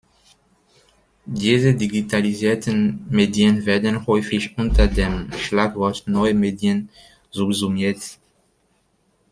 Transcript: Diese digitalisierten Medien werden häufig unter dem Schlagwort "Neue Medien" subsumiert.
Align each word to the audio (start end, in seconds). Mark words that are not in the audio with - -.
Diese 1.27 1.75
digitalisierten 1.75 3.05
Medien 3.11 3.67
werden 3.67 4.07
häufig 4.07 4.57
unter 4.57 4.87
dem 4.87 5.31
Schlagwort 5.33 6.07
"Neue 6.07 6.33
Medien" 6.33 6.89
subsumiert. 7.29 8.17